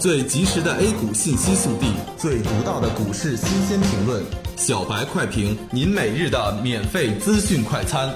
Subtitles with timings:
[0.00, 4.24] 最及时的 A 股信息速递，最独到的股市新鲜评论，
[4.56, 8.10] 小白快评，您每日的免费资讯快餐。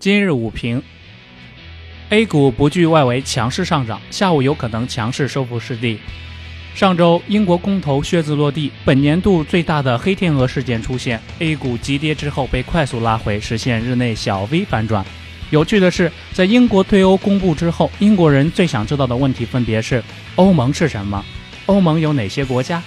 [0.00, 0.82] 今日午评
[2.08, 6.00] ：A 股不惧外围强势上涨，下午有可能强势收复失地。
[6.74, 15.06] 上周英国公投靴子落地，本年度最大的黑天鹅事件出现，A 股急跌之后被快速拉回，实现日内小 V 反转。
[15.50, 20.00] 有趣的是，在英国退欧公布之后，英国人最想知道的问题分别是：
[20.36, 21.24] 欧盟是什么？
[21.66, 22.80] 欧盟有哪些国家？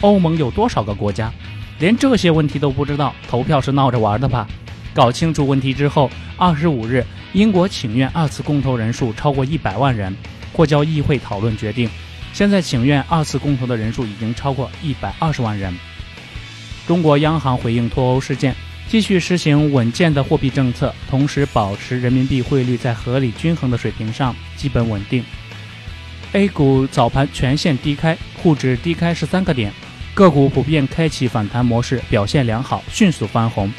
[0.00, 1.32] 欧盟有多少个国家？
[1.78, 4.48] 连这些问题都不知道，投票是闹着玩的吧？
[4.92, 10.12] 搞清楚问题之后，二十五日，英国请愿二次公投人数超过一百万人，
[10.52, 11.88] 或交议会讨论决定。
[12.32, 15.72] 现在请愿二次公投的人数已经超过一百二十万人。
[16.84, 18.56] 中国央行回应脱欧事件。
[18.88, 25.22] 继续实行稳健的货币政策，同时保持人民币汇率在合理均衡的水平上，基本稳定。
[26.32, 29.70] A 股早盘全线低开，沪指低开十三个点，
[30.14, 33.70] 个股普遍开启反弹模式，表现良好，迅速翻红。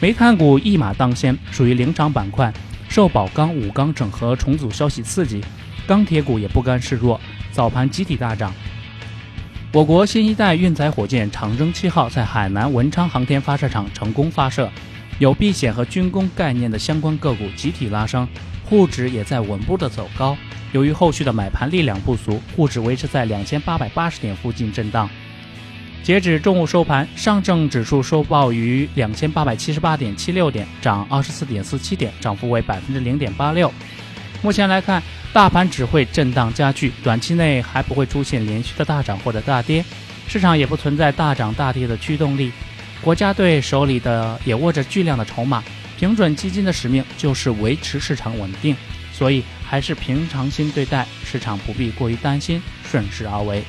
[0.00, 2.52] 煤炭股一马当先，属于领涨板块，
[2.88, 5.40] 受宝钢、武钢整合重组消息刺激，
[5.86, 7.20] 钢铁股也不甘示弱，
[7.52, 8.52] 早盘集体大涨。
[9.72, 14.70] 我国新一代运载火箭长征七号在海南文昌航天发射场成功发射，
[15.18, 18.28] 有避险和军工概念的相关个股集体拉升，
[18.66, 20.36] 沪指也在稳步的走高。
[20.72, 25.08] 由于后续的买盘力量不俗，沪指维持在两千八百八十点附近震荡。
[26.02, 33.72] 截止中午收盘，上证指数收报于两千八百七十八点七六点，涨二十四点四七点，涨幅为百分之零点八六。
[34.42, 35.02] 目前来看。
[35.32, 39.82] 大盘只会震荡加剧，短期内还不会出现连续的大涨或者大跌，
[40.28, 42.52] 市场也不存在大涨大跌的驱动力。
[43.00, 45.64] 国家队手里的也握着巨量的筹码，
[45.98, 48.76] 平准基金的使命就是维持市场稳定，
[49.10, 53.64] 所以还是平常心对待，市场不必过于担心，顺势而为。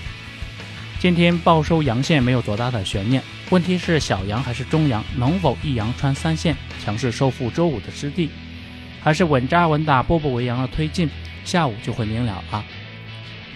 [1.00, 8.29] 今天报收阳线没有多大的悬念，问题是小阳还是中阳，能否一阳穿三线，强势收复周五的失地，
[9.02, 11.09] 还是稳扎稳打，步步为阳的推进？
[11.43, 12.63] 下午就会明了啊！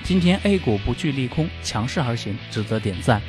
[0.03, 3.21] 今天 A 股不惧利空，强势而行，值得点赞。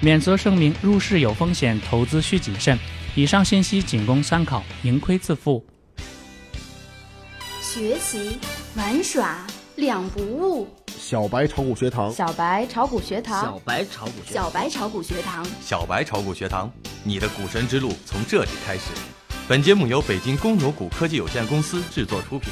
[0.00, 2.78] 免责声明：入市有风险，投资需谨慎。
[3.14, 5.64] 以上信息仅供参考，盈亏自负。
[7.60, 8.38] 学习
[8.76, 10.68] 玩耍两不误。
[10.96, 16.70] 小白炒股学堂，小白炒股学堂，小白炒股，小白炒股学堂，小白炒股学堂，
[17.02, 18.90] 你的股神之路从这里开始。
[19.46, 22.50] 本节目由北京公牛股科技有限公司制作出品。